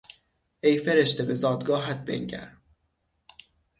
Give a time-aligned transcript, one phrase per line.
[0.63, 2.57] ای فرشته به زادگاهت بنگر!